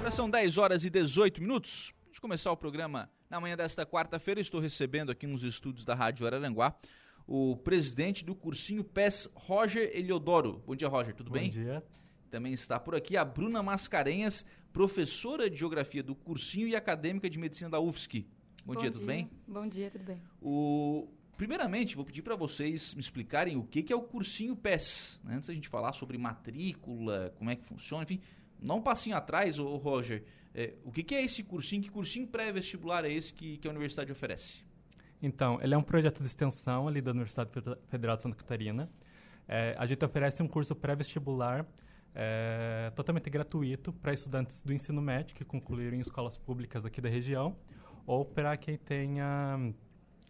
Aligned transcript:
Agora 0.00 0.12
são 0.12 0.30
10 0.30 0.56
horas 0.56 0.86
e 0.86 0.88
18 0.88 1.42
minutos. 1.42 1.92
Antes 2.04 2.14
de 2.14 2.20
começar 2.22 2.50
o 2.50 2.56
programa, 2.56 3.10
na 3.28 3.38
manhã 3.38 3.54
desta 3.54 3.84
quarta-feira, 3.84 4.40
estou 4.40 4.58
recebendo 4.58 5.12
aqui 5.12 5.26
nos 5.26 5.44
estúdios 5.44 5.84
da 5.84 5.94
Rádio 5.94 6.26
Araranguá 6.26 6.74
o 7.26 7.54
presidente 7.54 8.24
do 8.24 8.34
cursinho 8.34 8.82
PES, 8.82 9.28
Roger 9.34 9.90
Eliodoro. 9.92 10.64
Bom 10.66 10.74
dia, 10.74 10.88
Roger, 10.88 11.14
tudo 11.14 11.28
Bom 11.28 11.34
bem? 11.34 11.48
Bom 11.48 11.50
dia. 11.50 11.84
Também 12.30 12.54
está 12.54 12.80
por 12.80 12.94
aqui 12.94 13.14
a 13.14 13.22
Bruna 13.22 13.62
Mascarenhas, 13.62 14.46
professora 14.72 15.50
de 15.50 15.56
Geografia 15.56 16.02
do 16.02 16.14
cursinho 16.14 16.66
e 16.66 16.74
acadêmica 16.74 17.28
de 17.28 17.38
Medicina 17.38 17.68
da 17.68 17.78
UFSC. 17.78 18.26
Bom, 18.64 18.72
Bom 18.72 18.80
dia, 18.80 18.90
tudo 18.90 19.04
bem? 19.04 19.30
Bom 19.46 19.68
dia, 19.68 19.90
tudo 19.90 20.04
bem. 20.04 20.22
O... 20.40 21.08
Primeiramente, 21.36 21.94
vou 21.94 22.06
pedir 22.06 22.22
para 22.22 22.36
vocês 22.36 22.94
me 22.94 23.00
explicarem 23.02 23.58
o 23.58 23.64
que, 23.64 23.82
que 23.82 23.92
é 23.92 23.96
o 23.96 24.02
cursinho 24.02 24.56
PES. 24.56 25.20
Né? 25.22 25.36
Antes 25.36 25.48
da 25.48 25.54
gente 25.54 25.68
falar 25.68 25.92
sobre 25.92 26.16
matrícula, 26.16 27.34
como 27.36 27.50
é 27.50 27.56
que 27.56 27.66
funciona, 27.66 28.02
enfim, 28.04 28.20
não 28.62 28.78
um 28.78 28.82
passinho 28.82 29.16
atrás, 29.16 29.58
ô, 29.58 29.76
Roger, 29.76 30.24
é, 30.54 30.74
o 30.84 30.90
que, 30.90 31.02
que, 31.02 31.14
é 31.14 31.24
esse 31.24 31.42
cursinho? 31.42 31.82
Que 31.82 31.90
cursinho 31.90 32.26
pré-vestibular 32.26 33.04
é 33.04 33.12
esse 33.12 33.32
que, 33.32 33.56
que, 33.58 33.68
a 33.68 33.70
universidade 33.70 34.10
oferece? 34.10 34.64
Então, 35.22 35.60
ele 35.62 35.74
é 35.74 35.78
um 35.78 35.82
projeto 35.82 36.20
de 36.20 36.26
extensão 36.26 36.88
ali 36.88 37.00
da 37.00 37.10
Universidade 37.10 37.50
Federal 37.88 38.16
de 38.16 38.22
Santa 38.22 38.36
Catarina. 38.36 38.90
É, 39.46 39.74
a 39.78 39.86
gente 39.86 40.04
oferece 40.04 40.42
um 40.42 40.48
curso 40.48 40.74
pré-vestibular 40.74 41.66
é, 42.14 42.90
totalmente 42.96 43.30
gratuito 43.30 43.92
para 43.92 44.12
estudantes 44.12 44.62
do 44.62 44.72
ensino 44.72 45.00
médio 45.00 45.34
que 45.34 45.44
concluíram 45.44 45.96
em 45.96 46.00
escolas 46.00 46.36
públicas 46.36 46.84
aqui 46.84 47.00
da 47.00 47.08
região 47.08 47.56
ou 48.06 48.24
para 48.24 48.56
quem 48.56 48.76
tenha 48.76 49.72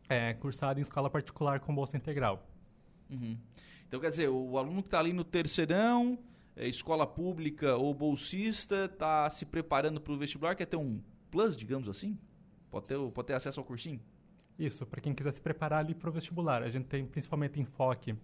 é, 0.08 0.34
cursado 0.34 0.80
em 0.80 0.82
escola 0.82 1.08
particular 1.08 1.60
com 1.60 1.74
bolsa 1.74 1.96
integral. 1.96 2.46
Uhum. 3.08 3.38
Então, 3.86 3.98
quer 4.00 4.10
dizer, 4.10 4.28
o 4.28 4.58
aluno 4.58 4.82
que 4.82 4.88
está 4.88 4.98
ali 4.98 5.12
no 5.12 5.24
terceirão, 5.24 6.18
é, 6.60 6.68
escola 6.68 7.06
pública 7.06 7.74
ou 7.74 7.94
bolsista, 7.94 8.84
está 8.84 9.30
se 9.30 9.46
preparando 9.46 9.98
para 9.98 10.12
o 10.12 10.18
vestibular, 10.18 10.54
quer 10.54 10.66
ter 10.66 10.76
um 10.76 11.00
plus, 11.30 11.56
digamos 11.56 11.88
assim? 11.88 12.18
Pode 12.70 12.86
ter, 12.86 12.98
pode 13.12 13.26
ter 13.26 13.32
acesso 13.32 13.60
ao 13.60 13.64
cursinho? 13.64 13.98
Isso, 14.58 14.84
para 14.84 15.00
quem 15.00 15.14
quiser 15.14 15.32
se 15.32 15.40
preparar 15.40 15.78
ali 15.78 15.94
para 15.94 16.10
o 16.10 16.12
vestibular. 16.12 16.62
A 16.62 16.68
gente 16.68 16.84
tem 16.84 17.06
principalmente 17.06 17.58
enfoque 17.58 18.14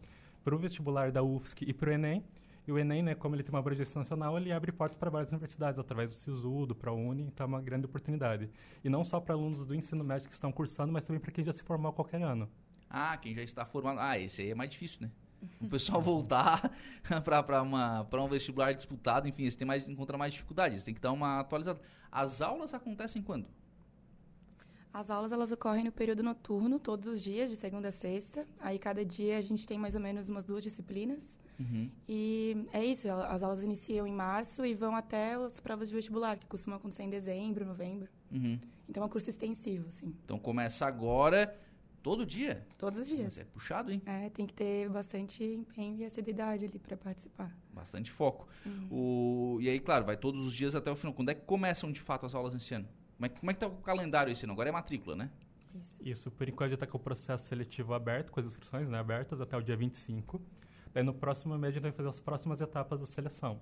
para 0.44 0.54
o 0.54 0.58
vestibular 0.58 1.10
da 1.10 1.22
UFSC 1.22 1.64
e 1.66 1.72
para 1.72 1.88
o 1.88 1.92
Enem. 1.94 2.22
E 2.68 2.72
o 2.72 2.78
Enem, 2.78 3.02
né, 3.02 3.14
como 3.14 3.34
ele 3.34 3.42
tem 3.42 3.54
uma 3.54 3.60
abrangência 3.60 3.98
nacional, 3.98 4.36
ele 4.36 4.52
abre 4.52 4.70
portas 4.70 4.98
para 4.98 5.08
várias 5.08 5.30
universidades, 5.30 5.78
através 5.78 6.10
do 6.10 6.18
SISU, 6.18 6.66
do 6.66 6.74
ProUni, 6.74 7.22
então 7.22 7.44
é 7.44 7.48
uma 7.48 7.62
grande 7.62 7.86
oportunidade. 7.86 8.50
E 8.84 8.90
não 8.90 9.02
só 9.02 9.18
para 9.18 9.34
alunos 9.34 9.64
do 9.64 9.74
ensino 9.74 10.04
médio 10.04 10.28
que 10.28 10.34
estão 10.34 10.52
cursando, 10.52 10.92
mas 10.92 11.06
também 11.06 11.20
para 11.20 11.32
quem 11.32 11.42
já 11.42 11.54
se 11.54 11.62
formou 11.62 11.90
qualquer 11.90 12.20
ano. 12.20 12.50
Ah, 12.90 13.16
quem 13.16 13.34
já 13.34 13.42
está 13.42 13.64
formado. 13.64 13.98
Ah, 13.98 14.18
esse 14.18 14.42
aí 14.42 14.50
é 14.50 14.54
mais 14.54 14.68
difícil, 14.68 14.98
né? 15.02 15.10
O 15.60 15.68
pessoal 15.68 16.00
voltar 16.02 16.72
para 17.24 18.22
um 18.22 18.28
vestibular 18.28 18.72
disputado, 18.72 19.28
enfim, 19.28 19.42
eles 19.42 19.54
têm 19.54 19.66
mais, 19.66 19.88
encontrar 19.88 20.18
mais 20.18 20.32
dificuldades, 20.32 20.82
tem 20.84 20.94
que 20.94 21.00
dar 21.00 21.12
uma 21.12 21.40
atualizada. 21.40 21.80
As 22.10 22.40
aulas 22.40 22.74
acontecem 22.74 23.22
quando? 23.22 23.46
As 24.92 25.10
aulas 25.10 25.30
elas 25.30 25.52
ocorrem 25.52 25.84
no 25.84 25.92
período 25.92 26.22
noturno, 26.22 26.78
todos 26.78 27.06
os 27.06 27.22
dias, 27.22 27.50
de 27.50 27.56
segunda 27.56 27.88
a 27.88 27.92
sexta. 27.92 28.46
Aí 28.58 28.78
cada 28.78 29.04
dia 29.04 29.36
a 29.36 29.42
gente 29.42 29.66
tem 29.66 29.76
mais 29.76 29.94
ou 29.94 30.00
menos 30.00 30.28
umas 30.28 30.44
duas 30.44 30.62
disciplinas. 30.62 31.36
Uhum. 31.58 31.90
E 32.08 32.66
é 32.72 32.84
isso, 32.84 33.10
as 33.10 33.42
aulas 33.42 33.62
iniciam 33.62 34.06
em 34.06 34.12
março 34.12 34.64
e 34.64 34.74
vão 34.74 34.94
até 34.94 35.34
as 35.34 35.60
provas 35.60 35.88
de 35.88 35.94
vestibular, 35.94 36.38
que 36.38 36.46
costumam 36.46 36.78
acontecer 36.78 37.02
em 37.02 37.10
dezembro, 37.10 37.64
novembro. 37.64 38.08
Uhum. 38.30 38.58
Então 38.88 39.02
é 39.02 39.06
um 39.06 39.08
curso 39.08 39.28
extensivo, 39.28 39.90
sim. 39.90 40.14
Então 40.24 40.38
começa 40.38 40.86
agora, 40.86 41.54
todo 42.06 42.24
dia? 42.24 42.64
Todos 42.78 43.00
os 43.00 43.08
dias. 43.08 43.34
Mas 43.34 43.38
é 43.38 43.44
puxado, 43.44 43.90
hein? 43.90 44.00
É, 44.06 44.30
tem 44.30 44.46
que 44.46 44.54
ter 44.54 44.88
bastante 44.88 45.42
empenho 45.42 45.96
e 45.96 46.04
assiduidade 46.04 46.64
ali 46.64 46.78
para 46.78 46.96
participar. 46.96 47.52
Bastante 47.72 48.12
foco. 48.12 48.46
Uhum. 48.64 49.56
O... 49.56 49.58
E 49.60 49.68
aí, 49.68 49.80
claro, 49.80 50.04
vai 50.04 50.16
todos 50.16 50.46
os 50.46 50.54
dias 50.54 50.76
até 50.76 50.88
o 50.88 50.94
final. 50.94 51.12
Quando 51.12 51.30
é 51.30 51.34
que 51.34 51.40
começam 51.40 51.90
de 51.90 52.00
fato 52.00 52.24
as 52.24 52.32
aulas 52.32 52.54
esse 52.54 52.72
ano? 52.72 52.86
Como 53.16 53.26
é, 53.26 53.28
como 53.28 53.50
é 53.50 53.54
que 53.54 53.58
tá 53.58 53.66
o 53.66 53.78
calendário 53.78 54.32
esse 54.32 54.44
ano? 54.44 54.52
Agora 54.52 54.68
é 54.68 54.72
matrícula, 54.72 55.16
né? 55.16 55.32
Isso. 55.74 56.00
Isso, 56.04 56.30
por 56.30 56.48
enquanto 56.48 56.70
já 56.70 56.74
está 56.74 56.86
com 56.86 56.96
o 56.96 57.00
processo 57.00 57.44
seletivo 57.44 57.92
aberto, 57.92 58.30
com 58.30 58.38
as 58.38 58.46
inscrições 58.46 58.88
né, 58.88 59.00
abertas 59.00 59.40
até 59.40 59.56
o 59.56 59.60
dia 59.60 59.76
25. 59.76 60.40
Daí 60.94 61.02
no 61.02 61.12
próximo 61.12 61.58
mês 61.58 61.72
a 61.72 61.74
gente 61.74 61.82
vai 61.82 61.92
fazer 61.92 62.08
as 62.08 62.20
próximas 62.20 62.60
etapas 62.60 63.00
da 63.00 63.06
seleção. 63.06 63.60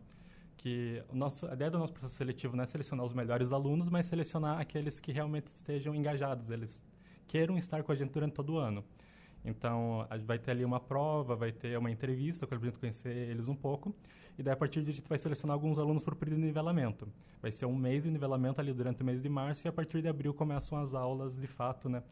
Que 0.59 1.03
o 1.09 1.17
nosso, 1.17 1.47
a 1.47 1.55
ideia 1.55 1.71
do 1.71 1.79
nosso 1.79 1.95
processo 1.95 2.15
seletivo 2.15 2.55
não 2.55 2.63
é 2.63 2.67
selecionar 2.67 3.07
os 3.07 3.15
melhores 3.15 3.55
alunos, 3.55 3.89
mas 3.89 4.05
selecionar 4.05 4.61
aqueles 4.61 5.01
que 5.01 5.13
realmente 5.13 5.47
estejam 5.47 5.95
engajados, 5.95 6.51
eles 6.51 6.85
queiram 7.27 7.57
estar 7.57 7.83
com 7.83 7.93
a 7.93 7.95
gente 7.95 8.11
durante 8.11 8.33
todo 8.33 8.55
o 8.55 8.59
ano. 8.59 8.85
Então, 9.45 10.07
a 10.09 10.17
gente 10.17 10.27
vai 10.27 10.39
ter 10.39 10.53
ali 10.53 10.65
uma 10.65 10.81
prova, 10.81 11.37
vai 11.37 11.53
ter 11.53 11.77
uma 11.79 11.91
entrevista, 11.91 12.47
para 12.47 12.57
a 12.57 12.61
gente 12.61 12.79
conhecer 12.79 13.15
eles 13.15 13.47
um 13.49 13.55
pouco. 13.55 13.95
E 14.39 14.43
daí, 14.43 14.55
a 14.55 14.57
partir 14.57 14.81
disso, 14.81 14.99
a 14.99 15.01
gente 15.01 15.09
vai 15.09 15.19
selecionar 15.19 15.55
alguns 15.55 15.79
alunos 15.79 16.03
para 16.03 16.15
o 16.15 16.17
período 16.17 16.41
de 16.41 16.47
nivelamento. 16.47 17.07
Vai 17.43 17.53
ser 17.53 17.67
um 17.67 17.77
mês 17.77 18.03
de 18.03 18.11
nivelamento 18.11 18.61
ali 18.61 18.73
durante 18.73 19.03
o 19.03 19.05
mês 19.05 19.23
de 19.23 19.29
março 19.29 19.67
e 19.67 19.69
a 19.69 19.73
partir 19.73 20.01
de 20.01 20.09
abril 20.09 20.33
começam 20.33 20.79
as 20.79 20.95
aulas, 20.95 21.37
de 21.37 21.47
fato, 21.47 21.89
né, 21.89 22.03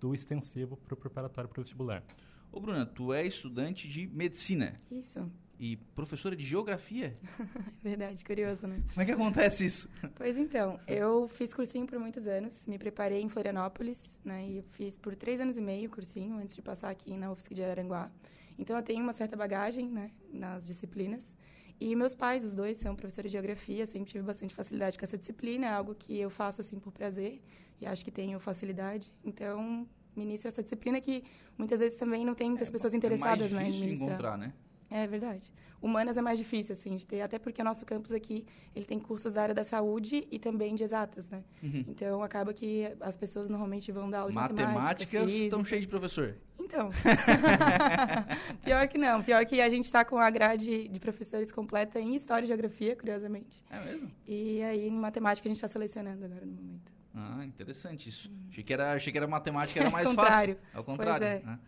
do 0.00 0.14
extensivo 0.14 0.76
para 0.76 0.94
o 0.94 0.96
preparatório 0.96 1.48
para 1.48 1.60
o 1.60 1.62
vestibular. 1.62 2.02
Ô, 2.50 2.60
Bruna, 2.60 2.84
tu 2.84 3.12
é 3.12 3.24
estudante 3.24 3.88
de 3.88 4.08
medicina. 4.08 4.80
Isso. 4.90 5.30
E 5.62 5.76
professora 5.94 6.34
de 6.34 6.42
geografia. 6.42 7.14
Verdade, 7.84 8.24
curioso, 8.24 8.66
né? 8.66 8.82
Como 8.88 9.02
é 9.02 9.04
que 9.04 9.12
acontece 9.12 9.66
isso? 9.66 9.90
Pois 10.14 10.38
então, 10.38 10.80
eu 10.88 11.28
fiz 11.28 11.52
cursinho 11.52 11.86
por 11.86 11.98
muitos 11.98 12.26
anos, 12.26 12.66
me 12.66 12.78
preparei 12.78 13.20
em 13.20 13.28
Florianópolis, 13.28 14.18
né? 14.24 14.42
E 14.42 14.62
fiz 14.70 14.96
por 14.96 15.14
três 15.14 15.38
anos 15.38 15.58
e 15.58 15.60
meio 15.60 15.90
cursinho 15.90 16.38
antes 16.38 16.56
de 16.56 16.62
passar 16.62 16.88
aqui 16.88 17.14
na 17.14 17.30
UFSC 17.30 17.52
de 17.52 17.62
Araranguá. 17.62 18.10
Então 18.58 18.74
eu 18.74 18.82
tenho 18.82 19.02
uma 19.02 19.12
certa 19.12 19.36
bagagem, 19.36 19.86
né, 19.86 20.10
nas 20.32 20.66
disciplinas. 20.66 21.36
E 21.78 21.94
meus 21.94 22.14
pais, 22.14 22.42
os 22.42 22.54
dois, 22.54 22.78
são 22.78 22.96
professores 22.96 23.30
de 23.30 23.36
geografia, 23.36 23.84
sempre 23.86 24.10
tive 24.10 24.24
bastante 24.24 24.54
facilidade 24.54 24.98
com 24.98 25.04
essa 25.04 25.18
disciplina, 25.18 25.66
é 25.66 25.70
algo 25.70 25.94
que 25.94 26.18
eu 26.18 26.30
faço 26.30 26.62
assim 26.62 26.78
por 26.78 26.90
prazer 26.90 27.38
e 27.78 27.86
acho 27.86 28.02
que 28.02 28.10
tenho 28.10 28.40
facilidade. 28.40 29.12
Então, 29.22 29.86
ministro 30.16 30.48
essa 30.48 30.62
disciplina 30.62 31.02
que 31.02 31.22
muitas 31.58 31.80
vezes 31.80 31.98
também 31.98 32.24
não 32.24 32.34
tem 32.34 32.48
muitas 32.48 32.68
é, 32.68 32.72
pessoas 32.72 32.94
interessadas 32.94 33.52
é 33.52 33.54
mais 33.54 33.74
né, 33.74 33.78
em 33.78 33.80
ministrar. 33.80 34.08
encontrar, 34.08 34.38
né? 34.38 34.54
É 34.90 35.06
verdade. 35.06 35.52
Humanas 35.80 36.16
é 36.16 36.20
mais 36.20 36.38
difícil, 36.38 36.74
assim, 36.74 36.96
de 36.96 37.06
ter, 37.06 37.22
até 37.22 37.38
porque 37.38 37.62
o 37.62 37.64
nosso 37.64 37.86
campus 37.86 38.12
aqui, 38.12 38.44
ele 38.74 38.84
tem 38.84 38.98
cursos 38.98 39.32
da 39.32 39.42
área 39.42 39.54
da 39.54 39.64
saúde 39.64 40.26
e 40.30 40.38
também 40.38 40.74
de 40.74 40.84
exatas, 40.84 41.30
né? 41.30 41.42
Uhum. 41.62 41.84
Então, 41.88 42.22
acaba 42.22 42.52
que 42.52 42.92
as 43.00 43.16
pessoas 43.16 43.48
normalmente 43.48 43.90
vão 43.90 44.10
dar 44.10 44.20
aula 44.20 44.30
de 44.30 44.36
matemática, 44.36 45.24
estão 45.24 45.64
cheias 45.64 45.82
de 45.82 45.88
professor. 45.88 46.36
Então. 46.58 46.90
pior 48.62 48.86
que 48.88 48.98
não. 48.98 49.22
Pior 49.22 49.44
que 49.46 49.60
a 49.60 49.68
gente 49.70 49.86
está 49.86 50.04
com 50.04 50.18
a 50.18 50.28
grade 50.28 50.86
de 50.88 51.00
professores 51.00 51.50
completa 51.50 51.98
em 51.98 52.14
História 52.14 52.44
e 52.44 52.48
Geografia, 52.48 52.94
curiosamente. 52.94 53.64
É 53.70 53.80
mesmo? 53.80 54.10
E 54.26 54.62
aí, 54.62 54.86
em 54.86 54.92
Matemática, 54.92 55.48
a 55.48 55.50
gente 55.50 55.56
está 55.56 55.68
selecionando 55.68 56.26
agora 56.26 56.44
no 56.44 56.52
momento. 56.52 56.92
Ah, 57.14 57.44
interessante 57.44 58.08
isso. 58.08 58.28
Uhum. 58.28 58.48
Achei, 58.50 58.62
que 58.62 58.72
era, 58.72 58.92
achei 58.92 59.10
que 59.10 59.18
era 59.18 59.26
matemática 59.26 59.80
era 59.80 59.88
mais 59.90 60.06
Ao 60.06 60.14
contrário. 60.14 60.56
fácil. 60.56 60.78
Ao 60.78 60.84
contrário. 60.84 61.26
Pois 61.26 61.42
é. 61.42 61.46
Né? 61.46 61.58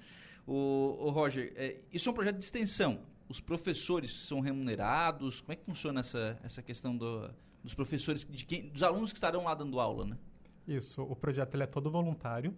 O, 0.46 0.96
o 1.00 1.10
Roger, 1.10 1.52
é, 1.56 1.76
isso 1.92 2.08
é 2.08 2.12
um 2.12 2.14
projeto 2.14 2.36
de 2.36 2.44
extensão. 2.44 3.00
Os 3.32 3.40
professores 3.40 4.12
são 4.12 4.40
remunerados? 4.40 5.40
Como 5.40 5.54
é 5.54 5.56
que 5.56 5.64
funciona 5.64 6.00
essa, 6.00 6.38
essa 6.44 6.60
questão 6.60 6.94
do, 6.94 7.30
dos 7.64 7.72
professores, 7.72 8.26
de 8.28 8.44
quem, 8.44 8.68
dos 8.68 8.82
alunos 8.82 9.10
que 9.10 9.16
estarão 9.16 9.44
lá 9.44 9.54
dando 9.54 9.80
aula, 9.80 10.04
né? 10.04 10.18
Isso, 10.68 11.02
o 11.02 11.16
projeto 11.16 11.58
é 11.58 11.66
todo 11.66 11.90
voluntário. 11.90 12.54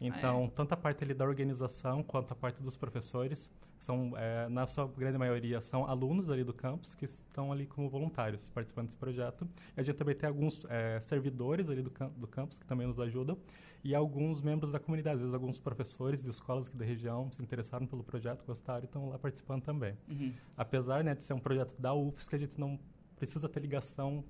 Então, 0.00 0.44
é? 0.44 0.48
tanto 0.48 0.72
a 0.72 0.76
parte 0.76 1.02
ali 1.04 1.14
da 1.14 1.24
organização 1.24 2.02
quanto 2.02 2.32
a 2.32 2.36
parte 2.36 2.62
dos 2.62 2.76
professores 2.76 3.50
são, 3.78 4.12
é, 4.16 4.48
na 4.48 4.66
sua 4.66 4.86
grande 4.86 5.18
maioria, 5.18 5.60
são 5.60 5.84
alunos 5.84 6.30
ali 6.30 6.44
do 6.44 6.52
campus 6.52 6.94
que 6.94 7.04
estão 7.04 7.52
ali 7.52 7.66
como 7.66 7.88
voluntários 7.88 8.50
participando 8.50 8.86
desse 8.86 8.96
projeto. 8.96 9.48
E 9.76 9.80
a 9.80 9.82
gente 9.82 9.96
também 9.96 10.14
tem 10.14 10.28
alguns 10.28 10.64
é, 10.68 11.00
servidores 11.00 11.68
ali 11.68 11.82
do, 11.82 11.90
do 12.16 12.26
campus 12.26 12.58
que 12.58 12.66
também 12.66 12.86
nos 12.86 12.98
ajudam 13.00 13.36
e 13.84 13.94
alguns 13.94 14.42
membros 14.42 14.72
da 14.72 14.78
comunidade, 14.78 15.14
às 15.14 15.20
vezes 15.20 15.34
alguns 15.34 15.60
professores 15.60 16.22
de 16.22 16.30
escolas 16.30 16.66
aqui 16.66 16.76
da 16.76 16.84
região 16.84 17.30
se 17.30 17.42
interessaram 17.42 17.86
pelo 17.86 18.02
projeto, 18.02 18.44
gostaram 18.44 18.82
e 18.82 18.84
estão 18.86 19.08
lá 19.08 19.18
participando 19.18 19.62
também. 19.62 19.96
Uhum. 20.08 20.32
Apesar 20.56 21.04
né, 21.04 21.14
de 21.14 21.22
ser 21.22 21.34
um 21.34 21.38
projeto 21.38 21.74
da 21.78 21.94
UFSC, 21.94 22.36
a 22.36 22.38
gente 22.38 22.58
não 22.58 22.78
precisa 23.16 23.48
ter 23.48 23.60
ligação 23.60 24.24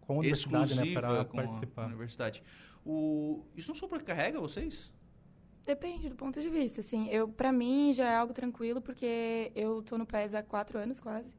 com 0.00 0.14
a 0.14 0.18
universidade 0.18 0.74
né, 0.74 0.92
para 0.92 1.24
participar. 1.24 1.86
Universidade. 1.86 2.42
O... 2.84 3.44
Isso 3.56 3.68
não 3.68 3.74
sobrecarrega 3.74 4.40
vocês? 4.40 4.92
Depende 5.64 6.08
do 6.08 6.16
ponto 6.16 6.40
de 6.40 6.48
vista, 6.48 6.80
assim. 6.80 7.08
Eu, 7.08 7.28
para 7.28 7.52
mim, 7.52 7.92
já 7.92 8.10
é 8.10 8.16
algo 8.16 8.32
tranquilo, 8.32 8.80
porque 8.80 9.52
eu 9.54 9.82
tô 9.82 9.96
no 9.96 10.04
PES 10.04 10.34
há 10.34 10.42
quatro 10.42 10.78
anos, 10.78 11.00
quase. 11.00 11.30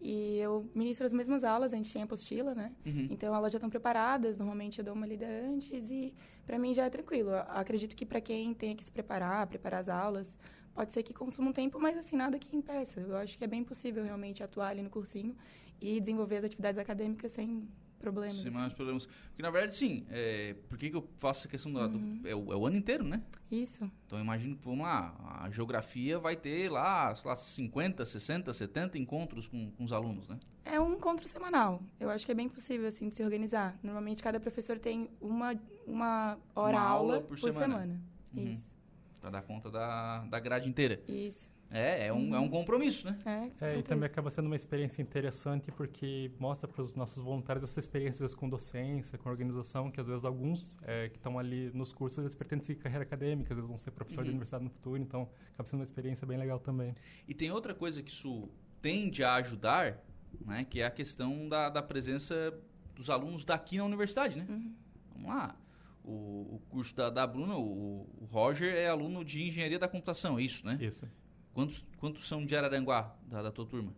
E 0.00 0.38
eu 0.38 0.70
ministro 0.74 1.06
as 1.06 1.12
mesmas 1.12 1.42
aulas, 1.42 1.72
a 1.72 1.76
gente 1.76 1.92
tem 1.92 2.02
apostila, 2.02 2.54
né? 2.54 2.72
Uhum. 2.86 3.08
Então, 3.10 3.34
elas 3.34 3.50
já 3.52 3.56
estão 3.56 3.70
preparadas. 3.70 4.38
Normalmente, 4.38 4.78
eu 4.78 4.84
dou 4.84 4.94
uma 4.94 5.06
lida 5.06 5.26
antes 5.26 5.90
e, 5.90 6.14
para 6.46 6.58
mim, 6.58 6.72
já 6.72 6.84
é 6.84 6.90
tranquilo. 6.90 7.30
Eu 7.30 7.38
acredito 7.48 7.96
que 7.96 8.06
para 8.06 8.20
quem 8.20 8.54
tem 8.54 8.76
que 8.76 8.84
se 8.84 8.92
preparar, 8.92 9.46
preparar 9.46 9.80
as 9.80 9.88
aulas, 9.88 10.38
pode 10.74 10.92
ser 10.92 11.02
que 11.02 11.12
consuma 11.12 11.50
um 11.50 11.52
tempo, 11.52 11.80
mas, 11.80 11.96
assim, 11.96 12.16
nada 12.16 12.38
que 12.38 12.54
impeça. 12.54 13.00
Eu 13.00 13.16
acho 13.16 13.36
que 13.36 13.44
é 13.44 13.46
bem 13.46 13.64
possível, 13.64 14.04
realmente, 14.04 14.42
atuar 14.42 14.68
ali 14.68 14.82
no 14.82 14.90
cursinho 14.90 15.34
e 15.80 15.98
desenvolver 15.98 16.36
as 16.36 16.44
atividades 16.44 16.78
acadêmicas 16.78 17.32
sem 17.32 17.66
problemas. 18.04 18.36
Sem 18.36 18.46
assim. 18.46 18.54
maiores 18.54 18.74
problemas. 18.74 19.06
Porque, 19.06 19.42
na 19.42 19.50
verdade, 19.50 19.74
sim. 19.74 20.06
É, 20.10 20.54
por 20.68 20.76
que, 20.78 20.90
que 20.90 20.96
eu 20.96 21.08
faço 21.18 21.46
a 21.46 21.50
questão 21.50 21.72
da, 21.72 21.86
Uhum. 21.86 22.18
do. 22.18 22.28
É 22.28 22.34
o, 22.34 22.52
é 22.52 22.56
o 22.56 22.66
ano 22.66 22.76
inteiro, 22.76 23.04
né? 23.04 23.22
Isso. 23.50 23.90
Então, 24.06 24.18
imagino 24.20 24.56
que, 24.56 24.64
vamos 24.64 24.80
lá, 24.84 25.14
a 25.42 25.50
geografia 25.50 26.18
vai 26.18 26.36
ter 26.36 26.70
lá, 26.70 27.14
sei 27.14 27.28
lá 27.28 27.36
50, 27.36 28.04
60, 28.04 28.52
70 28.52 28.98
encontros 28.98 29.48
com, 29.48 29.70
com 29.72 29.84
os 29.84 29.92
alunos, 29.92 30.28
né? 30.28 30.38
É 30.64 30.80
um 30.80 30.94
encontro 30.94 31.26
semanal. 31.28 31.82
Eu 32.00 32.10
acho 32.10 32.24
que 32.26 32.32
é 32.32 32.34
bem 32.34 32.48
possível, 32.48 32.86
assim, 32.88 33.08
de 33.08 33.14
se 33.14 33.22
organizar. 33.24 33.78
Normalmente, 33.82 34.22
cada 34.22 34.38
professor 34.40 34.78
tem 34.78 35.08
uma, 35.20 35.54
uma 35.86 36.38
hora 36.54 36.76
Uma 36.78 36.86
aula 36.86 37.14
aula 37.14 37.20
por 37.20 37.28
por, 37.38 37.52
semana. 37.52 37.74
semana. 37.74 38.00
Uhum. 38.34 38.50
Isso, 38.52 38.74
Pra 39.20 39.30
dar 39.30 39.42
conta 39.42 39.70
da, 39.70 40.20
da 40.26 40.38
grade 40.40 40.68
inteira. 40.68 41.00
isso. 41.08 41.53
É, 41.76 42.06
é 42.06 42.12
um, 42.12 42.34
é 42.34 42.38
um 42.38 42.48
compromisso, 42.48 43.06
né? 43.06 43.18
É, 43.24 43.50
com 43.50 43.64
É, 43.64 43.78
e 43.78 43.82
também 43.82 44.06
acaba 44.06 44.30
sendo 44.30 44.46
uma 44.46 44.54
experiência 44.54 45.02
interessante 45.02 45.72
porque 45.72 46.30
mostra 46.38 46.68
para 46.68 46.80
os 46.80 46.94
nossos 46.94 47.20
voluntários 47.20 47.64
essa 47.64 47.80
experiência 47.80 48.18
às 48.18 48.20
vezes, 48.20 48.34
com 48.36 48.48
docência, 48.48 49.18
com 49.18 49.28
organização, 49.28 49.90
que 49.90 50.00
às 50.00 50.06
vezes 50.06 50.24
alguns 50.24 50.78
é, 50.82 51.08
que 51.08 51.16
estão 51.16 51.36
ali 51.38 51.70
nos 51.74 51.92
cursos, 51.92 52.18
eles 52.18 52.34
pretendem 52.34 52.64
seguir 52.64 52.80
carreira 52.80 53.02
acadêmica, 53.02 53.52
às 53.52 53.56
vezes 53.56 53.68
vão 53.68 53.76
ser 53.76 53.90
professor 53.90 54.20
Uhum. 54.20 54.24
de 54.26 54.30
universidade 54.30 54.62
no 54.64 54.70
futuro, 54.70 55.02
então 55.02 55.28
acaba 55.52 55.68
sendo 55.68 55.80
uma 55.80 55.84
experiência 55.84 56.24
bem 56.26 56.38
legal 56.38 56.60
também. 56.60 56.94
E 57.26 57.34
tem 57.34 57.50
outra 57.50 57.74
coisa 57.74 58.02
que 58.02 58.10
isso 58.10 58.48
tende 58.80 59.24
a 59.24 59.34
ajudar, 59.34 59.98
né? 60.46 60.64
Que 60.64 60.80
é 60.80 60.86
a 60.86 60.90
questão 60.90 61.48
da, 61.48 61.68
da 61.68 61.82
presença 61.82 62.56
dos 62.94 63.10
alunos 63.10 63.44
daqui 63.44 63.78
na 63.78 63.84
universidade, 63.84 64.38
né? 64.38 64.46
Uhum. 64.48 64.74
Vamos 65.14 65.28
lá. 65.28 65.56
O, 66.04 66.56
o 66.56 66.62
curso 66.68 66.94
da, 66.94 67.10
da 67.10 67.26
Bruna, 67.26 67.56
o, 67.56 68.06
o 68.20 68.28
Roger 68.30 68.72
é 68.74 68.88
aluno 68.88 69.24
de 69.24 69.42
engenharia 69.42 69.78
da 69.78 69.88
computação, 69.88 70.38
é 70.38 70.42
isso, 70.42 70.64
né? 70.66 70.78
Isso. 70.80 71.08
Quantos, 71.54 71.84
quantos 71.98 72.26
são 72.26 72.44
de 72.44 72.56
Araranguá, 72.56 73.14
da, 73.26 73.42
da 73.42 73.50
tua 73.50 73.64
turma? 73.64 73.92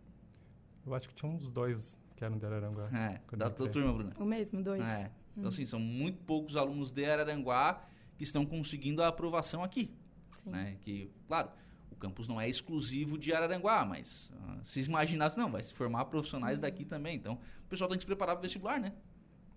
Eu 0.85 0.93
acho 0.93 1.09
que 1.09 1.15
tinha 1.15 1.29
uns 1.29 1.49
dois 1.51 1.99
que 2.15 2.23
eram 2.23 2.37
de 2.37 2.45
Araranguá. 2.45 2.89
É, 2.95 3.35
da 3.35 3.49
tua 3.49 3.67
turma, 3.67 3.91
Bruna. 3.91 4.13
O 4.19 4.25
mesmo, 4.25 4.63
dois. 4.63 4.81
É. 4.81 5.11
Então, 5.35 5.49
assim, 5.49 5.65
são 5.65 5.79
muito 5.79 6.19
poucos 6.23 6.55
alunos 6.55 6.91
de 6.91 7.05
Araranguá 7.05 7.83
que 8.15 8.23
estão 8.23 8.45
conseguindo 8.45 9.03
a 9.03 9.07
aprovação 9.07 9.63
aqui. 9.63 9.93
Sim. 10.43 10.49
né? 10.51 10.77
Que, 10.81 11.11
claro, 11.27 11.49
o 11.91 11.95
campus 11.95 12.27
não 12.27 12.39
é 12.39 12.47
exclusivo 12.47 13.17
de 13.17 13.33
Araranguá, 13.33 13.85
mas 13.85 14.31
ah, 14.41 14.59
se 14.63 14.81
imaginasse, 14.81 15.37
não, 15.37 15.51
vai 15.51 15.63
se 15.63 15.73
formar 15.73 16.05
profissionais 16.05 16.59
daqui 16.59 16.85
também. 16.85 17.15
Então, 17.15 17.39
o 17.65 17.67
pessoal 17.69 17.89
tem 17.89 17.97
que 17.97 18.03
se 18.03 18.07
preparar 18.07 18.35
para 18.35 18.41
o 18.41 18.43
vestibular, 18.43 18.79
né? 18.79 18.93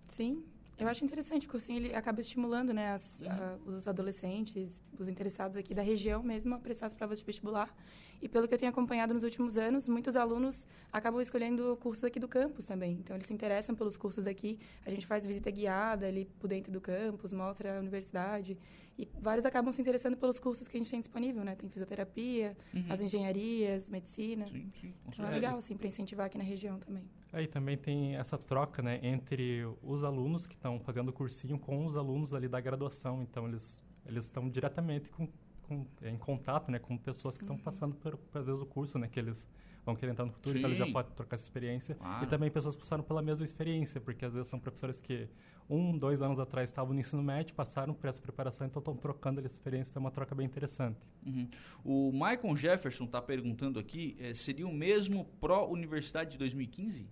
Sim. 0.07 0.43
Eu 0.77 0.87
acho 0.87 1.05
interessante, 1.05 1.45
o 1.45 1.49
cursinho 1.49 1.77
ele 1.77 1.93
acaba 1.95 2.19
estimulando 2.21 2.73
né, 2.73 2.91
as- 2.91 3.21
Uhum. 3.21 3.27
a- 3.29 3.57
os 3.67 3.87
adolescentes, 3.87 4.81
os 4.97 5.07
interessados 5.07 5.55
aqui 5.55 5.75
da 5.75 5.81
região 5.83 6.23
mesmo 6.23 6.55
a 6.55 6.59
prestar 6.59 6.87
as 6.87 6.93
provas 6.93 7.19
de 7.19 7.25
vestibular. 7.25 7.71
E 8.19 8.27
pelo 8.27 8.47
que 8.47 8.53
eu 8.53 8.57
tenho 8.57 8.71
acompanhado 8.71 9.13
nos 9.13 9.23
últimos 9.23 9.57
anos, 9.59 9.87
muitos 9.87 10.15
alunos 10.15 10.65
acabam 10.91 11.21
escolhendo 11.21 11.77
cursos 11.79 12.03
aqui 12.03 12.19
do 12.19 12.27
campus 12.27 12.65
também. 12.65 12.93
Então, 12.93 13.15
eles 13.15 13.27
se 13.27 13.33
interessam 13.33 13.75
pelos 13.75 13.95
cursos 13.95 14.23
daqui. 14.23 14.59
A 14.83 14.89
gente 14.89 15.05
faz 15.05 15.23
visita 15.25 15.51
guiada 15.51 16.07
ali 16.07 16.25
por 16.39 16.47
dentro 16.47 16.71
do 16.71 16.81
campus, 16.81 17.31
mostra 17.31 17.77
a 17.77 17.79
universidade. 17.79 18.57
E 18.97 19.07
vários 19.19 19.45
acabam 19.45 19.71
se 19.71 19.81
interessando 19.81 20.17
pelos 20.17 20.39
cursos 20.39 20.67
que 20.67 20.77
a 20.77 20.79
gente 20.79 20.89
tem 20.89 20.99
disponível, 20.99 21.43
né? 21.43 21.55
Tem 21.55 21.69
fisioterapia, 21.69 22.57
as 22.89 23.01
engenharias, 23.01 23.87
medicina. 23.87 24.47
Sim, 24.47 24.71
sim, 24.81 24.93
Então, 25.07 25.27
é 25.27 25.31
legal, 25.31 25.57
assim, 25.57 25.75
para 25.77 25.87
incentivar 25.87 26.25
aqui 26.25 26.37
na 26.39 26.43
região 26.43 26.79
também. 26.79 27.03
Aí 27.33 27.47
também 27.47 27.77
tem 27.77 28.15
essa 28.15 28.37
troca, 28.37 28.81
né, 28.81 28.99
entre 29.01 29.63
os 29.81 30.03
alunos 30.03 30.45
que 30.45 30.53
estão 30.53 30.79
fazendo 30.79 31.09
o 31.09 31.13
cursinho 31.13 31.57
com 31.57 31.85
os 31.85 31.95
alunos 31.95 32.33
ali 32.33 32.47
da 32.47 32.59
graduação. 32.59 33.21
Então 33.21 33.47
eles 33.47 33.81
eles 34.05 34.25
estão 34.25 34.49
diretamente 34.49 35.09
com, 35.11 35.27
com- 35.61 35.85
em 36.01 36.17
contato, 36.17 36.71
né, 36.71 36.79
com 36.79 36.97
pessoas 36.97 37.37
que 37.37 37.43
estão 37.43 37.55
passando 37.57 37.95
por, 37.95 38.17
por 38.17 38.41
vezes 38.43 38.59
o 38.59 38.65
curso, 38.65 38.97
né, 38.97 39.07
que 39.07 39.19
eles 39.19 39.47
vão 39.85 39.95
querer 39.95 40.11
entrar 40.11 40.25
no 40.25 40.31
futuro, 40.31 40.57
então 40.57 40.69
eles 40.69 40.77
já 40.79 40.85
Sim. 40.87 40.91
podem 40.91 41.11
trocar 41.13 41.35
essa 41.35 41.43
experiência. 41.45 41.95
Claro. 41.95 42.23
E 42.23 42.27
também 42.27 42.49
pessoas 42.51 42.75
que 42.75 42.81
passaram 42.81 43.03
pela 43.03 43.21
mesma 43.21 43.43
experiência, 43.45 44.01
porque 44.01 44.25
às 44.25 44.33
vezes 44.33 44.47
são 44.49 44.59
professores 44.59 44.99
que 44.99 45.27
um, 45.69 45.95
dois 45.97 46.21
anos 46.21 46.39
atrás 46.39 46.69
estavam 46.69 46.93
no 46.93 46.99
ensino 46.99 47.21
médio, 47.23 47.53
passaram 47.55 47.93
por 47.93 48.07
essa 48.07 48.21
preparação, 48.21 48.65
então 48.67 48.79
estão 48.79 48.95
trocando 48.95 49.39
ali 49.39 49.45
a 49.47 49.51
experiência, 49.51 49.91
então 49.91 50.01
é 50.01 50.05
uma 50.05 50.11
troca 50.11 50.33
bem 50.35 50.45
interessante. 50.47 50.99
Uhum. 51.25 51.47
O 51.83 52.11
Michael 52.11 52.55
Jefferson 52.57 53.05
está 53.05 53.21
perguntando 53.21 53.79
aqui, 53.79 54.17
eh, 54.19 54.33
seria 54.33 54.67
o 54.67 54.73
mesmo 54.73 55.25
Pro 55.39 55.65
Universidade 55.67 56.31
de 56.31 56.37
2015? 56.39 57.07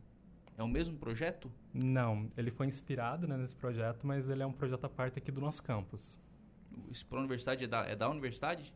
É 0.59 0.63
o 0.63 0.67
mesmo 0.67 0.97
projeto? 0.97 1.49
Não, 1.73 2.29
ele 2.35 2.51
foi 2.51 2.67
inspirado 2.67 3.25
né, 3.25 3.37
nesse 3.37 3.55
projeto, 3.55 4.05
mas 4.05 4.27
ele 4.27 4.43
é 4.43 4.45
um 4.45 4.51
projeto 4.51 4.83
à 4.83 4.89
parte 4.89 5.17
aqui 5.17 5.31
do 5.31 5.39
nosso 5.39 5.63
campus. 5.63 6.19
Esse 6.91 7.05
Pro 7.05 7.17
Universidade 7.17 7.63
é 7.63 7.67
da, 7.67 7.85
é 7.85 7.95
da 7.95 8.09
universidade? 8.09 8.73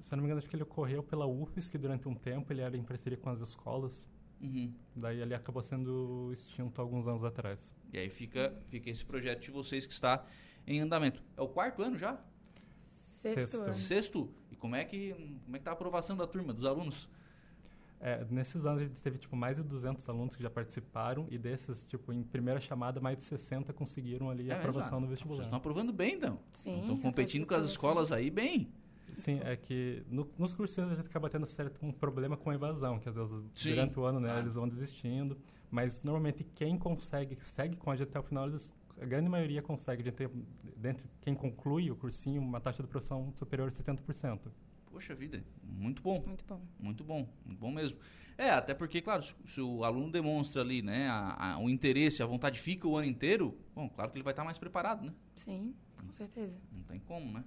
Se 0.00 0.14
eu 0.14 0.16
não 0.16 0.22
me 0.22 0.28
engano, 0.28 0.38
acho 0.38 0.48
que 0.48 0.56
ele 0.56 0.62
ocorreu 0.62 1.02
pela 1.02 1.26
UFES, 1.26 1.68
que 1.68 1.76
durante 1.76 2.08
um 2.08 2.14
tempo 2.14 2.50
ele 2.50 2.62
era 2.62 2.74
em 2.74 2.82
parceria 2.82 3.18
com 3.18 3.28
as 3.28 3.40
escolas. 3.40 4.08
Uhum. 4.40 4.72
Daí 4.96 5.20
ele 5.20 5.34
acabou 5.34 5.62
sendo 5.62 6.30
extinto 6.32 6.80
alguns 6.80 7.06
anos 7.06 7.22
atrás. 7.22 7.76
E 7.92 7.98
aí 7.98 8.08
fica, 8.08 8.58
fica 8.70 8.88
esse 8.88 9.04
projeto 9.04 9.42
de 9.42 9.50
vocês 9.50 9.84
que 9.84 9.92
está 9.92 10.24
em 10.66 10.80
andamento. 10.80 11.22
É 11.36 11.42
o 11.42 11.48
quarto 11.48 11.82
ano 11.82 11.98
já? 11.98 12.18
Sexto, 13.18 13.58
Sexto. 13.58 13.74
Sexto? 13.74 14.34
E 14.50 14.56
como 14.56 14.74
é 14.74 14.82
que 14.82 15.12
como 15.44 15.56
é 15.56 15.58
que 15.58 15.64
tá 15.66 15.72
a 15.72 15.74
aprovação 15.74 16.16
da 16.16 16.26
turma, 16.26 16.54
dos 16.54 16.64
alunos? 16.64 17.06
É, 18.00 18.24
nesses 18.30 18.64
anos 18.64 18.80
a 18.80 18.84
gente 18.84 19.00
teve 19.02 19.18
tipo, 19.18 19.34
mais 19.34 19.56
de 19.56 19.62
200 19.64 20.08
alunos 20.08 20.36
que 20.36 20.42
já 20.42 20.48
participaram 20.50 21.26
e 21.30 21.36
desses, 21.36 21.84
tipo, 21.86 22.12
em 22.12 22.22
primeira 22.22 22.60
chamada, 22.60 23.00
mais 23.00 23.16
de 23.18 23.24
60 23.24 23.72
conseguiram 23.72 24.30
ali 24.30 24.42
É 24.42 24.52
a 24.52 24.56
mesmo? 24.56 24.60
aprovação 24.60 25.00
no 25.00 25.06
Vocês 25.06 25.18
vestibular. 25.18 25.42
estão 25.44 25.58
aprovando 25.58 25.92
bem, 25.92 26.14
então. 26.14 26.38
Sim, 26.52 26.80
Estão 26.80 26.94
a 26.94 26.98
competindo 27.00 27.42
com 27.42 27.48
taxa 27.48 27.60
as 27.62 27.66
de 27.66 27.72
escolas 27.72 28.12
aí 28.12 28.30
bem. 28.30 28.72
Sim, 29.14 29.40
é 29.42 29.56
que 29.56 30.04
no- 30.08 30.30
nos 30.38 30.54
cursinhos 30.54 30.92
a 30.92 30.94
gente 30.94 31.06
acaba 31.06 31.28
tendo 31.30 31.46
certo 31.46 31.84
um 31.84 31.90
problema 31.90 32.36
com 32.36 32.50
a 32.50 32.54
evasão, 32.54 32.98
que 33.00 33.08
às 33.08 33.14
vezes 33.16 33.32
Sim. 33.52 33.70
durante 33.70 33.98
o 33.98 34.04
ano 34.04 34.20
né, 34.20 34.30
Ah. 34.32 34.38
eles 34.38 34.54
vão 34.54 34.68
desistindo, 34.68 35.36
mas 35.70 36.00
normalmente 36.02 36.44
quem 36.44 36.78
consegue, 36.78 37.36
segue 37.40 37.74
com 37.76 37.90
a 37.90 37.96
gente 37.96 38.08
até 38.10 38.20
o 38.20 38.22
final, 38.22 38.46
eles, 38.46 38.76
a 39.00 39.06
grande 39.06 39.28
maioria 39.28 39.62
consegue. 39.62 40.02
A 40.02 40.04
gente 40.04 40.14
tem, 40.14 40.28
dentre 40.76 41.04
quem 41.22 41.34
conclui 41.34 41.90
o 41.90 41.96
cursinho, 41.96 42.40
uma 42.40 42.60
taxa 42.60 42.82
de 42.82 42.86
aprovação 42.86 43.32
superior 43.34 43.66
a 43.68 43.70
70%. 43.72 44.52
Poxa 44.90 45.14
vida, 45.14 45.44
muito 45.62 46.02
bom. 46.02 46.22
Muito 46.26 46.44
bom. 46.44 46.60
Muito 46.78 47.04
bom, 47.04 47.28
muito 47.44 47.58
bom 47.60 47.70
mesmo. 47.70 47.98
É, 48.36 48.50
até 48.50 48.72
porque, 48.72 49.00
claro, 49.02 49.22
se, 49.22 49.34
se 49.46 49.60
o 49.60 49.84
aluno 49.84 50.10
demonstra 50.12 50.62
ali, 50.62 50.80
né, 50.80 51.08
a- 51.08 51.54
a- 51.54 51.58
o 51.58 51.68
interesse, 51.68 52.22
a 52.22 52.26
vontade 52.26 52.58
fica 52.60 52.86
o 52.86 52.96
ano 52.96 53.06
inteiro, 53.08 53.58
bom, 53.74 53.88
claro 53.88 54.10
que 54.10 54.16
ele 54.16 54.22
vai 54.24 54.32
estar 54.32 54.44
mais 54.44 54.56
preparado, 54.58 55.04
né? 55.04 55.12
Sim, 55.34 55.74
com 55.96 56.10
certeza. 56.10 56.56
Não 56.72 56.82
tem 56.84 56.98
como, 57.00 57.32
né? 57.32 57.44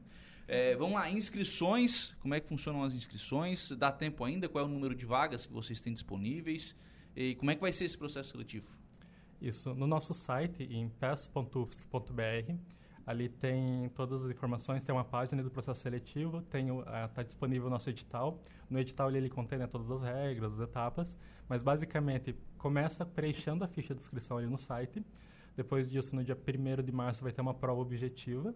É, 0.47 0.75
vamos 0.75 0.95
lá, 0.95 1.09
inscrições, 1.09 2.13
como 2.19 2.33
é 2.33 2.39
que 2.41 2.47
funcionam 2.47 2.83
as 2.83 2.93
inscrições? 2.93 3.71
Dá 3.71 3.89
tempo 3.91 4.23
ainda? 4.25 4.49
Qual 4.49 4.63
é 4.63 4.67
o 4.67 4.69
número 4.69 4.93
de 4.93 5.05
vagas 5.05 5.47
que 5.47 5.53
vocês 5.53 5.79
têm 5.79 5.93
disponíveis? 5.93 6.75
E 7.15 7.35
como 7.35 7.51
é 7.51 7.55
que 7.55 7.61
vai 7.61 7.71
ser 7.71 7.85
esse 7.85 7.97
processo 7.97 8.31
seletivo? 8.31 8.67
Isso, 9.41 9.73
no 9.73 9.87
nosso 9.87 10.13
site, 10.13 10.63
em 10.63 10.89
pes.ufsc.br, 10.89 12.53
ali 13.05 13.29
tem 13.29 13.89
todas 13.89 14.25
as 14.25 14.31
informações, 14.31 14.83
tem 14.83 14.93
uma 14.93 15.03
página 15.03 15.41
do 15.41 15.49
processo 15.49 15.81
seletivo, 15.81 16.43
está 17.07 17.23
disponível 17.23 17.67
o 17.67 17.69
nosso 17.69 17.89
edital. 17.89 18.39
No 18.69 18.79
edital 18.79 19.09
ele, 19.09 19.17
ele 19.17 19.29
contém 19.29 19.57
né, 19.57 19.67
todas 19.67 19.89
as 19.91 20.01
regras, 20.01 20.53
as 20.53 20.59
etapas, 20.59 21.17
mas 21.49 21.63
basicamente 21.63 22.35
começa 22.57 23.05
preenchendo 23.05 23.63
a 23.63 23.67
ficha 23.67 23.93
de 23.93 24.01
inscrição 24.01 24.37
ali 24.37 24.47
no 24.47 24.57
site. 24.57 25.03
Depois 25.55 25.87
disso, 25.87 26.15
no 26.15 26.23
dia 26.23 26.37
1 26.37 26.83
de 26.83 26.91
março, 26.91 27.23
vai 27.23 27.31
ter 27.31 27.41
uma 27.41 27.53
prova 27.53 27.81
objetiva, 27.81 28.55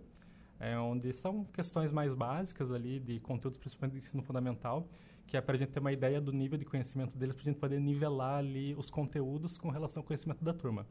é, 0.59 0.77
onde 0.77 1.11
são 1.11 1.43
questões 1.45 1.91
mais 1.91 2.13
básicas 2.13 2.71
ali, 2.71 2.99
de 2.99 3.19
conteúdos 3.19 3.57
principalmente 3.57 3.93
do 3.93 3.97
ensino 3.97 4.23
fundamental, 4.23 4.87
que 5.27 5.35
é 5.35 5.41
para 5.41 5.55
a 5.55 5.57
gente 5.57 5.71
ter 5.71 5.79
uma 5.79 5.91
ideia 5.91 6.21
do 6.21 6.31
nível 6.31 6.57
de 6.57 6.63
conhecimento 6.63 7.17
deles, 7.17 7.35
para 7.35 7.43
a 7.43 7.51
gente 7.51 7.59
poder 7.59 7.79
nivelar 7.79 8.37
ali 8.37 8.73
os 8.75 8.89
conteúdos 8.89 9.57
com 9.57 9.69
relação 9.69 10.01
ao 10.01 10.05
conhecimento 10.05 10.43
da 10.43 10.53
turma. 10.53 10.87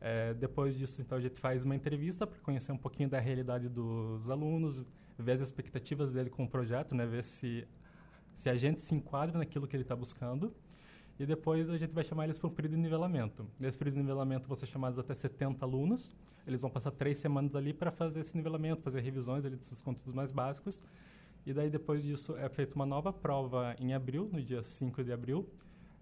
É, 0.00 0.34
depois 0.34 0.76
disso, 0.76 1.00
então, 1.00 1.16
a 1.16 1.20
gente 1.20 1.38
faz 1.40 1.64
uma 1.64 1.74
entrevista 1.74 2.26
para 2.26 2.38
conhecer 2.40 2.72
um 2.72 2.76
pouquinho 2.76 3.08
da 3.08 3.18
realidade 3.18 3.68
dos 3.68 4.30
alunos, 4.30 4.84
ver 5.18 5.32
as 5.32 5.40
expectativas 5.40 6.12
dele 6.12 6.30
com 6.30 6.44
o 6.44 6.48
projeto, 6.48 6.94
né, 6.94 7.06
ver 7.06 7.24
se, 7.24 7.66
se 8.34 8.48
a 8.50 8.56
gente 8.56 8.80
se 8.80 8.94
enquadra 8.94 9.38
naquilo 9.38 9.66
que 9.66 9.74
ele 9.74 9.82
está 9.82 9.96
buscando. 9.96 10.54
E 11.18 11.24
depois 11.24 11.70
a 11.70 11.78
gente 11.78 11.94
vai 11.94 12.04
chamar 12.04 12.24
eles 12.24 12.38
para 12.38 12.46
um 12.46 12.52
período 12.52 12.76
de 12.76 12.82
nivelamento. 12.82 13.46
Nesse 13.58 13.78
período 13.78 13.94
de 13.94 14.02
nivelamento 14.02 14.46
vão 14.46 14.54
ser 14.54 14.66
chamados 14.66 14.98
até 14.98 15.14
70 15.14 15.64
alunos. 15.64 16.14
Eles 16.46 16.60
vão 16.60 16.70
passar 16.70 16.90
três 16.90 17.16
semanas 17.16 17.56
ali 17.56 17.72
para 17.72 17.90
fazer 17.90 18.20
esse 18.20 18.36
nivelamento, 18.36 18.82
fazer 18.82 19.00
revisões 19.00 19.46
ali 19.46 19.56
desses 19.56 19.80
conteúdos 19.80 20.12
mais 20.12 20.30
básicos. 20.30 20.82
E 21.46 21.54
daí, 21.54 21.70
depois 21.70 22.02
disso, 22.02 22.36
é 22.36 22.48
feita 22.50 22.74
uma 22.74 22.84
nova 22.84 23.14
prova 23.14 23.74
em 23.78 23.94
abril, 23.94 24.28
no 24.30 24.42
dia 24.42 24.62
5 24.62 25.02
de 25.02 25.12
abril. 25.12 25.48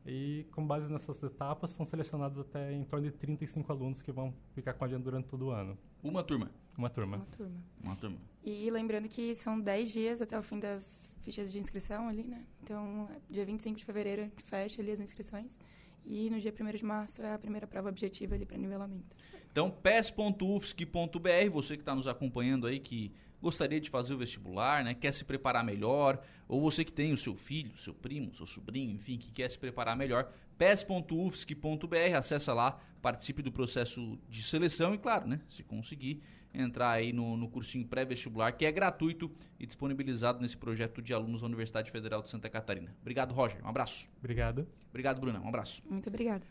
E, 0.06 0.46
com 0.52 0.66
base 0.66 0.90
nessas 0.92 1.22
etapas, 1.22 1.70
são 1.70 1.84
selecionados 1.84 2.38
até 2.38 2.72
em 2.72 2.84
torno 2.84 3.06
de 3.06 3.12
35 3.12 3.72
alunos 3.72 4.02
que 4.02 4.12
vão 4.12 4.34
ficar 4.52 4.74
com 4.74 4.84
a 4.84 4.88
gente 4.88 5.02
durante 5.02 5.28
todo 5.28 5.46
o 5.46 5.50
ano. 5.50 5.78
Uma 6.02 6.22
turma. 6.22 6.50
Uma 6.76 6.90
turma. 6.90 7.16
Uma 7.16 7.26
turma. 7.26 7.56
Uma 7.82 7.96
turma. 7.96 8.18
E 8.44 8.70
lembrando 8.70 9.08
que 9.08 9.34
são 9.34 9.58
10 9.58 9.92
dias 9.92 10.20
até 10.20 10.38
o 10.38 10.42
fim 10.42 10.58
das 10.58 11.18
fichas 11.22 11.50
de 11.50 11.58
inscrição 11.58 12.06
ali, 12.06 12.24
né? 12.24 12.44
Então, 12.62 13.08
dia 13.30 13.46
25 13.46 13.78
de 13.78 13.84
fevereiro 13.84 14.22
a 14.22 14.24
gente 14.24 14.42
fecha 14.42 14.82
ali 14.82 14.90
as 14.90 15.00
inscrições. 15.00 15.56
E 16.04 16.28
no 16.28 16.38
dia 16.38 16.52
1 16.52 16.76
de 16.76 16.84
março 16.84 17.22
é 17.22 17.32
a 17.32 17.38
primeira 17.38 17.66
prova 17.66 17.88
objetiva 17.88 18.34
ali 18.34 18.44
para 18.44 18.58
nivelamento. 18.58 19.16
Então, 19.50 19.70
pes.ufsc.br, 19.70 21.50
você 21.50 21.76
que 21.76 21.82
está 21.82 21.94
nos 21.94 22.06
acompanhando 22.06 22.66
aí, 22.66 22.78
que 22.78 23.10
gostaria 23.44 23.80
de 23.80 23.90
fazer 23.90 24.14
o 24.14 24.18
vestibular, 24.18 24.82
né, 24.82 24.94
quer 24.94 25.12
se 25.12 25.24
preparar 25.24 25.62
melhor, 25.62 26.18
ou 26.48 26.60
você 26.60 26.84
que 26.84 26.92
tem 26.92 27.12
o 27.12 27.16
seu 27.16 27.36
filho, 27.36 27.76
seu 27.76 27.94
primo, 27.94 28.34
seu 28.34 28.46
sobrinho, 28.46 28.90
enfim, 28.90 29.18
que 29.18 29.30
quer 29.30 29.50
se 29.50 29.58
preparar 29.58 29.96
melhor, 29.96 30.32
pes.ufsc.br, 30.56 32.16
acessa 32.16 32.54
lá, 32.54 32.80
participe 33.02 33.42
do 33.42 33.52
processo 33.52 34.18
de 34.28 34.42
seleção 34.42 34.94
e, 34.94 34.98
claro, 34.98 35.28
né, 35.28 35.40
se 35.48 35.62
conseguir 35.62 36.22
entrar 36.54 36.90
aí 36.90 37.12
no, 37.12 37.36
no 37.36 37.48
cursinho 37.48 37.86
pré-vestibular, 37.86 38.52
que 38.52 38.64
é 38.64 38.72
gratuito 38.72 39.30
e 39.58 39.66
disponibilizado 39.66 40.40
nesse 40.40 40.56
projeto 40.56 41.02
de 41.02 41.12
alunos 41.12 41.40
da 41.40 41.46
Universidade 41.46 41.90
Federal 41.90 42.22
de 42.22 42.30
Santa 42.30 42.48
Catarina. 42.48 42.96
Obrigado, 43.02 43.34
Roger. 43.34 43.62
Um 43.64 43.68
abraço. 43.68 44.08
Obrigado. 44.18 44.66
Obrigado, 44.88 45.20
Bruna. 45.20 45.40
Um 45.40 45.48
abraço. 45.48 45.82
Muito 45.90 46.08
obrigada. 46.08 46.46